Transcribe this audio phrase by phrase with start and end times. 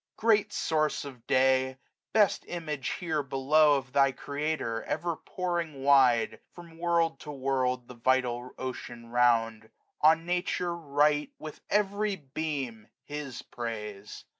[0.15, 1.77] 65 Great source of day!
[2.11, 6.39] best image here below Of thy Creator, ever pouring wide.
[6.55, 9.69] Prom world to world, the vital ocean round;
[10.01, 14.25] On Nature write with every beam His praise.